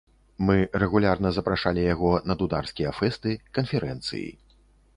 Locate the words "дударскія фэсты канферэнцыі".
2.41-4.27